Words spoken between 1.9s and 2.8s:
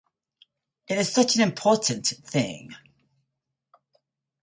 thing.